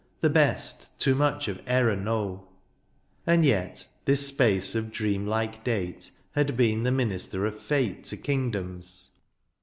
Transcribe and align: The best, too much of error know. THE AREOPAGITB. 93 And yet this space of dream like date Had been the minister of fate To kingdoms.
The 0.21 0.31
best, 0.31 0.99
too 0.99 1.13
much 1.13 1.47
of 1.47 1.61
error 1.67 1.95
know. 1.95 2.47
THE 3.25 3.33
AREOPAGITB. 3.33 3.33
93 3.33 3.33
And 3.35 3.45
yet 3.45 3.87
this 4.05 4.25
space 4.27 4.73
of 4.73 4.91
dream 4.91 5.27
like 5.27 5.63
date 5.63 6.09
Had 6.31 6.57
been 6.57 6.81
the 6.81 6.89
minister 6.91 7.45
of 7.45 7.59
fate 7.61 8.05
To 8.05 8.17
kingdoms. 8.17 9.11